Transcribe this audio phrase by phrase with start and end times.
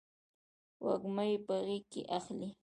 [0.85, 2.47] وږمه یې په غیږ کې اخلې